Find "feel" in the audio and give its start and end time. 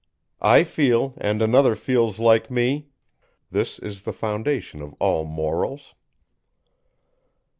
0.63-1.13